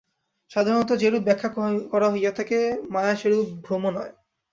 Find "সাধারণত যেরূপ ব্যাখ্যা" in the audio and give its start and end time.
0.51-1.49